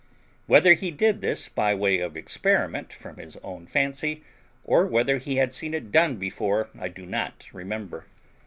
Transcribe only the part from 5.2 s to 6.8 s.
had seen it done before,